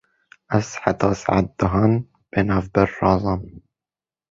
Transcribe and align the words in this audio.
Ez 0.59 0.69
heta 0.85 1.09
saet 1.19 1.51
dehan 1.65 1.95
bênavber 2.31 2.97
razam. 3.01 3.47